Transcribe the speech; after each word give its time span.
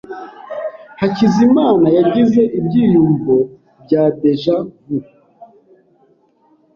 Hakizimana 1.01 1.87
yagize 1.97 2.41
ibyiyumvo 2.59 3.35
bya 3.83 4.03
deja 4.21 4.55
vu. 4.83 4.97